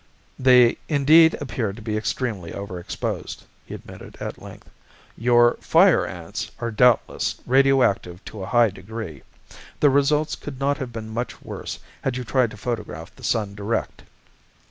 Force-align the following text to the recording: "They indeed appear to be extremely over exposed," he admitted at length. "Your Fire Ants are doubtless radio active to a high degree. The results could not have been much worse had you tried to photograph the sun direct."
"They 0.39 0.79
indeed 0.89 1.35
appear 1.39 1.73
to 1.73 1.79
be 1.79 1.95
extremely 1.95 2.55
over 2.55 2.79
exposed," 2.79 3.43
he 3.67 3.75
admitted 3.75 4.17
at 4.19 4.41
length. 4.41 4.67
"Your 5.15 5.57
Fire 5.57 6.07
Ants 6.07 6.49
are 6.59 6.71
doubtless 6.71 7.35
radio 7.45 7.83
active 7.83 8.25
to 8.25 8.41
a 8.41 8.47
high 8.49 8.71
degree. 8.71 9.21
The 9.79 9.91
results 9.91 10.35
could 10.35 10.59
not 10.59 10.79
have 10.79 10.91
been 10.91 11.11
much 11.13 11.43
worse 11.43 11.77
had 12.01 12.17
you 12.17 12.23
tried 12.23 12.49
to 12.49 12.57
photograph 12.57 13.15
the 13.15 13.23
sun 13.23 13.53
direct." 13.53 14.01